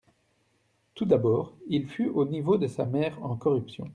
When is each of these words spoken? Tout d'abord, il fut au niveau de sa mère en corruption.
Tout 0.95 1.05
d'abord, 1.05 1.53
il 1.67 1.85
fut 1.87 2.07
au 2.07 2.25
niveau 2.25 2.57
de 2.57 2.65
sa 2.65 2.85
mère 2.87 3.23
en 3.23 3.35
corruption. 3.37 3.87